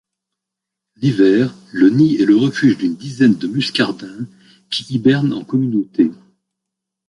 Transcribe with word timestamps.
L'hiver, 0.95 1.53
le 1.71 1.89
nid 1.91 2.15
est 2.15 2.25
le 2.25 2.35
refuge 2.35 2.75
d'une 2.79 2.95
dizaine 2.95 3.35
de 3.35 3.47
muscardins 3.47 4.25
qui 4.71 4.95
hibernent 4.95 5.33
en 5.33 5.43
communauté. 5.43 6.09